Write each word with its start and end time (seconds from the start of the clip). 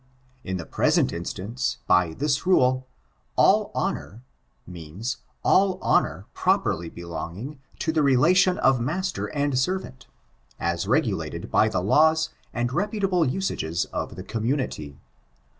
In 0.43 0.57
the 0.57 0.65
present 0.65 1.11
iastanee* 1.11 1.77
by 1.85 2.15
this 2.15 2.47
rule, 2.47 2.87
all 3.35 3.69
honor, 3.75 4.23
means 4.65 5.17
all 5.43 5.77
honor 5.79 6.25
properly 6.33 6.89
bekmg^g 6.89 7.59
to 7.77 7.91
the 7.91 8.01
relation 8.01 8.57
of 8.57 8.81
master 8.81 9.27
and 9.27 9.59
servant, 9.59 10.07
as 10.59 10.87
regulated 10.87 11.51
by 11.51 11.69
tbe 11.69 11.85
laws 11.85 12.29
and 12.51 12.73
reputable 12.73 13.25
usages 13.29 13.85
of 13.93 14.15
the 14.15 14.23
community. 14.23 14.97